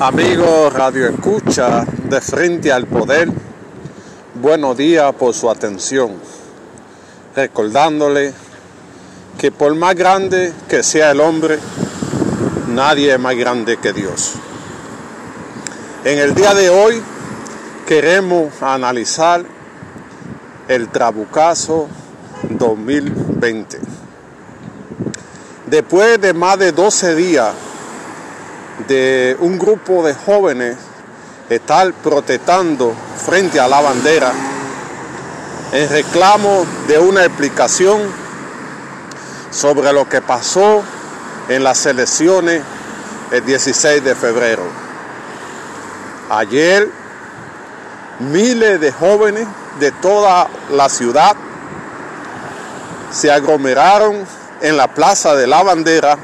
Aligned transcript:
Amigos 0.00 0.72
Radio 0.72 1.06
Escucha 1.06 1.84
de 1.84 2.20
Frente 2.20 2.72
al 2.72 2.84
Poder, 2.84 3.30
buenos 4.34 4.76
días 4.76 5.14
por 5.14 5.32
su 5.34 5.48
atención. 5.48 6.14
Recordándole 7.36 8.34
que 9.38 9.52
por 9.52 9.72
más 9.76 9.94
grande 9.94 10.52
que 10.68 10.82
sea 10.82 11.12
el 11.12 11.20
hombre, 11.20 11.60
nadie 12.70 13.12
es 13.14 13.20
más 13.20 13.36
grande 13.36 13.76
que 13.76 13.92
Dios. 13.92 14.32
En 16.04 16.18
el 16.18 16.34
día 16.34 16.54
de 16.54 16.70
hoy 16.70 17.00
queremos 17.86 18.60
analizar 18.62 19.44
el 20.66 20.88
Trabucazo 20.88 21.88
2020. 22.50 23.78
Después 25.66 26.20
de 26.20 26.34
más 26.34 26.58
de 26.58 26.72
12 26.72 27.14
días 27.14 27.54
de 28.88 29.36
un 29.40 29.58
grupo 29.58 30.02
de 30.02 30.14
jóvenes 30.14 30.76
estar 31.48 31.92
protestando 31.94 32.94
frente 33.24 33.60
a 33.60 33.68
la 33.68 33.80
bandera 33.80 34.32
en 35.72 35.88
reclamo 35.88 36.64
de 36.86 36.98
una 36.98 37.24
explicación 37.24 38.00
sobre 39.50 39.92
lo 39.92 40.08
que 40.08 40.20
pasó 40.20 40.82
en 41.48 41.62
las 41.62 41.86
elecciones 41.86 42.62
el 43.30 43.44
16 43.44 44.02
de 44.02 44.14
febrero. 44.14 44.62
Ayer 46.30 46.88
miles 48.20 48.80
de 48.80 48.92
jóvenes 48.92 49.46
de 49.80 49.92
toda 49.92 50.48
la 50.70 50.88
ciudad 50.88 51.36
se 53.10 53.30
aglomeraron 53.30 54.24
en 54.60 54.76
la 54.76 54.88
Plaza 54.88 55.34
de 55.34 55.46
la 55.46 55.62
Bandera 55.62 56.18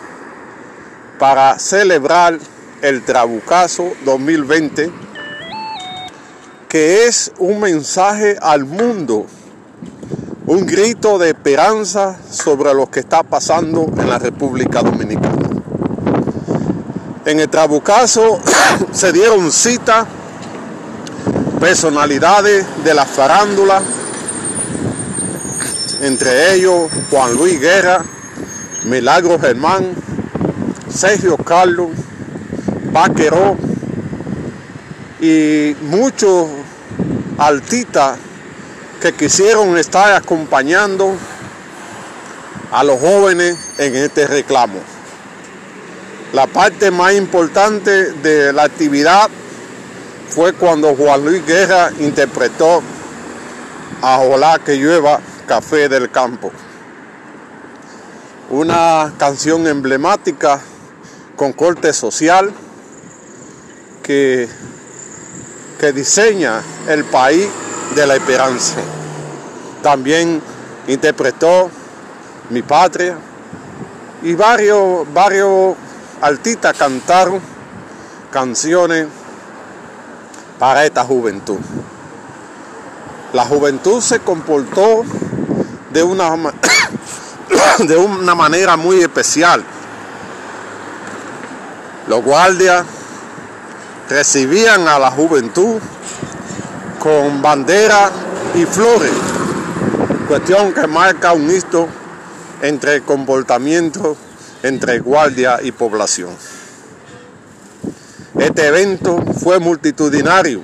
para 1.20 1.58
celebrar 1.58 2.38
el 2.80 3.02
Trabucazo 3.04 3.92
2020, 4.06 4.90
que 6.66 7.06
es 7.06 7.30
un 7.38 7.60
mensaje 7.60 8.38
al 8.40 8.64
mundo, 8.64 9.26
un 10.46 10.64
grito 10.64 11.18
de 11.18 11.28
esperanza 11.28 12.16
sobre 12.30 12.72
lo 12.72 12.90
que 12.90 13.00
está 13.00 13.22
pasando 13.22 13.84
en 13.98 14.08
la 14.08 14.18
República 14.18 14.82
Dominicana. 14.82 15.50
En 17.26 17.38
el 17.38 17.50
Trabucazo 17.50 18.40
se 18.90 19.12
dieron 19.12 19.52
cita 19.52 20.06
personalidades 21.60 22.64
de 22.82 22.94
la 22.94 23.04
farándula, 23.04 23.82
entre 26.00 26.54
ellos 26.54 26.90
Juan 27.10 27.34
Luis 27.34 27.60
Guerra, 27.60 28.02
Milagro 28.84 29.38
Germán, 29.38 29.94
Sergio 30.92 31.36
Carlos, 31.36 31.90
Vaqueró 32.92 33.56
y 35.20 35.76
muchos 35.82 36.48
artistas 37.38 38.18
que 39.00 39.12
quisieron 39.12 39.78
estar 39.78 40.12
acompañando 40.12 41.14
a 42.72 42.82
los 42.82 43.00
jóvenes 43.00 43.56
en 43.78 43.94
este 43.94 44.26
reclamo. 44.26 44.80
La 46.32 46.46
parte 46.46 46.90
más 46.90 47.14
importante 47.14 48.12
de 48.12 48.52
la 48.52 48.64
actividad 48.64 49.30
fue 50.28 50.52
cuando 50.52 50.94
Juan 50.94 51.24
Luis 51.24 51.44
Guerra 51.46 51.90
interpretó 52.00 52.82
a 54.02 54.20
Ojalá 54.20 54.58
que 54.58 54.76
llueva 54.76 55.20
café 55.46 55.88
del 55.88 56.10
campo. 56.10 56.52
Una 58.50 59.12
canción 59.16 59.66
emblemática 59.66 60.60
con 61.40 61.54
corte 61.54 61.94
social 61.94 62.52
que, 64.02 64.46
que 65.78 65.90
diseña 65.90 66.60
el 66.86 67.04
país 67.04 67.48
de 67.94 68.06
la 68.06 68.16
esperanza. 68.16 68.74
También 69.82 70.42
interpretó 70.86 71.70
Mi 72.50 72.60
Patria 72.60 73.16
y 74.22 74.34
varios, 74.34 75.10
varios 75.14 75.76
artistas 76.20 76.76
cantaron 76.76 77.40
canciones 78.30 79.06
para 80.58 80.84
esta 80.84 81.04
juventud. 81.04 81.60
La 83.32 83.46
juventud 83.46 84.02
se 84.02 84.20
comportó 84.20 85.04
de 85.90 86.02
una, 86.02 86.36
de 87.78 87.96
una 87.96 88.34
manera 88.34 88.76
muy 88.76 89.00
especial. 89.00 89.64
Los 92.10 92.24
guardias 92.24 92.84
recibían 94.08 94.88
a 94.88 94.98
la 94.98 95.12
juventud 95.12 95.78
con 96.98 97.40
banderas 97.40 98.10
y 98.56 98.64
flores, 98.64 99.12
cuestión 100.26 100.72
que 100.74 100.88
marca 100.88 101.32
un 101.32 101.48
hito 101.48 101.86
entre 102.62 103.02
comportamiento 103.02 104.16
entre 104.64 104.98
guardia 104.98 105.60
y 105.62 105.70
población. 105.70 106.30
Este 108.36 108.66
evento 108.66 109.22
fue 109.40 109.60
multitudinario. 109.60 110.62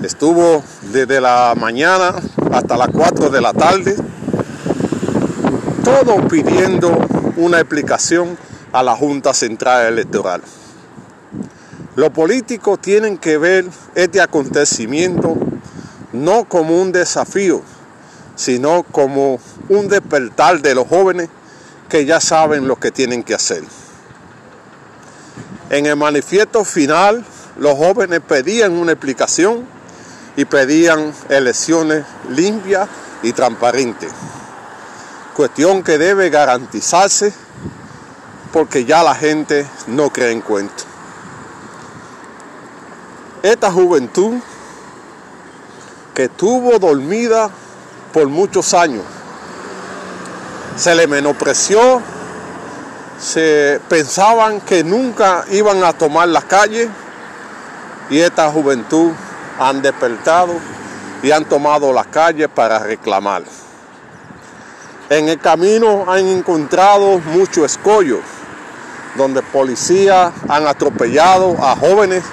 Estuvo 0.00 0.62
desde 0.92 1.20
la 1.20 1.54
mañana 1.56 2.14
hasta 2.52 2.76
las 2.76 2.90
4 2.90 3.30
de 3.30 3.40
la 3.40 3.52
tarde, 3.52 3.96
todo 5.82 6.28
pidiendo 6.28 6.96
una 7.36 7.58
explicación 7.58 8.38
a 8.72 8.82
la 8.82 8.94
Junta 8.94 9.34
Central 9.34 9.86
Electoral. 9.86 10.42
Los 11.96 12.10
políticos 12.10 12.80
tienen 12.80 13.18
que 13.18 13.38
ver 13.38 13.66
este 13.94 14.20
acontecimiento 14.20 15.36
no 16.12 16.44
como 16.44 16.80
un 16.80 16.92
desafío, 16.92 17.62
sino 18.36 18.84
como 18.84 19.40
un 19.68 19.88
despertar 19.88 20.60
de 20.60 20.74
los 20.74 20.86
jóvenes 20.86 21.28
que 21.88 22.04
ya 22.04 22.20
saben 22.20 22.68
lo 22.68 22.76
que 22.76 22.90
tienen 22.90 23.22
que 23.22 23.34
hacer. 23.34 23.64
En 25.70 25.86
el 25.86 25.96
manifiesto 25.96 26.64
final, 26.64 27.24
los 27.58 27.74
jóvenes 27.76 28.20
pedían 28.20 28.72
una 28.72 28.92
explicación 28.92 29.64
y 30.36 30.44
pedían 30.44 31.12
elecciones 31.28 32.04
limpias 32.30 32.88
y 33.22 33.32
transparentes. 33.32 34.10
Cuestión 35.34 35.82
que 35.82 35.98
debe 35.98 36.30
garantizarse 36.30 37.32
porque 38.52 38.84
ya 38.84 39.02
la 39.02 39.14
gente 39.14 39.66
no 39.86 40.10
cree 40.10 40.32
en 40.32 40.40
cuento. 40.40 40.84
Esta 43.42 43.70
juventud 43.70 44.34
que 46.14 46.24
estuvo 46.24 46.78
dormida 46.78 47.50
por 48.12 48.26
muchos 48.28 48.74
años, 48.74 49.04
se 50.76 50.94
le 50.94 51.06
menospreció, 51.06 52.00
se 53.20 53.80
pensaban 53.88 54.60
que 54.60 54.82
nunca 54.82 55.44
iban 55.50 55.82
a 55.84 55.92
tomar 55.92 56.28
las 56.28 56.44
calles 56.44 56.88
y 58.10 58.18
esta 58.20 58.50
juventud 58.50 59.12
han 59.58 59.82
despertado 59.82 60.54
y 61.22 61.30
han 61.30 61.44
tomado 61.44 61.92
las 61.92 62.06
calles 62.06 62.48
para 62.48 62.78
reclamar. 62.78 63.42
En 65.10 65.28
el 65.28 65.38
camino 65.38 66.04
han 66.10 66.26
encontrado 66.26 67.18
muchos 67.18 67.64
escollos, 67.64 68.20
donde 69.18 69.42
policías 69.42 70.32
han 70.48 70.66
atropellado 70.66 71.56
a 71.62 71.76
jóvenes, 71.76 72.24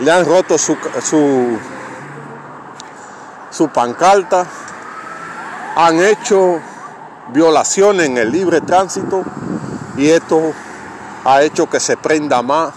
le 0.00 0.10
han 0.10 0.26
roto 0.26 0.58
su, 0.58 0.76
su, 1.02 1.56
su 3.50 3.68
pancarta, 3.68 4.44
han 5.76 6.00
hecho 6.00 6.60
violaciones 7.32 8.06
en 8.06 8.18
el 8.18 8.30
libre 8.30 8.60
tránsito 8.60 9.22
y 9.96 10.10
esto 10.10 10.52
ha 11.24 11.42
hecho 11.42 11.70
que 11.70 11.80
se 11.80 11.96
prenda 11.96 12.42
más 12.42 12.74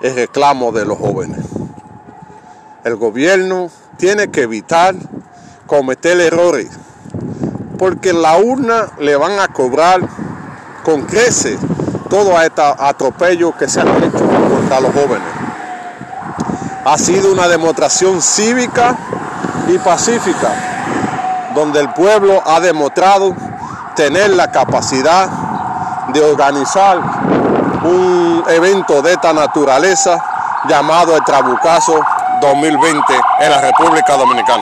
el 0.00 0.14
reclamo 0.14 0.72
de 0.72 0.86
los 0.86 0.98
jóvenes. 0.98 1.44
El 2.84 2.96
gobierno 2.96 3.70
tiene 3.98 4.30
que 4.30 4.42
evitar 4.42 4.94
cometer 5.66 6.18
errores, 6.20 6.70
porque 7.78 8.12
la 8.12 8.38
urna 8.38 8.88
le 8.98 9.16
van 9.16 9.38
a 9.38 9.48
cobrar 9.48 10.00
con 10.82 11.02
creces 11.02 11.58
todo 12.10 12.38
este 12.42 12.60
atropello 12.60 13.56
que 13.56 13.68
se 13.68 13.80
han 13.80 13.88
hecho 14.02 14.18
contra 14.18 14.80
los 14.80 14.92
jóvenes. 14.92 15.28
Ha 16.84 16.98
sido 16.98 17.32
una 17.32 17.48
demostración 17.48 18.20
cívica 18.20 18.96
y 19.68 19.78
pacífica, 19.78 20.50
donde 21.54 21.80
el 21.80 21.88
pueblo 21.90 22.42
ha 22.44 22.58
demostrado 22.60 23.34
tener 23.94 24.30
la 24.30 24.50
capacidad 24.50 25.28
de 26.08 26.20
organizar 26.20 26.98
un 27.84 28.44
evento 28.48 29.00
de 29.02 29.12
esta 29.12 29.32
naturaleza 29.32 30.22
llamado 30.68 31.16
el 31.16 31.24
Trabucazo 31.24 32.00
2020 32.40 33.02
en 33.40 33.50
la 33.50 33.60
República 33.60 34.16
Dominicana. 34.16 34.58